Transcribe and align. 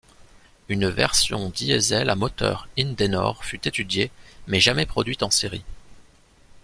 Une 0.67 0.89
version 0.89 1.49
diesel 1.51 2.09
à 2.09 2.15
moteur 2.15 2.67
Indenor 2.75 3.45
fut 3.45 3.67
étudiée, 3.67 4.09
mais 4.47 4.59
jamais 4.59 4.87
produite 4.87 5.21
en 5.21 5.29
série. 5.29 5.63